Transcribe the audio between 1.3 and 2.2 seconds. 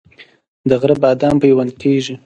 پیوند کیږي؟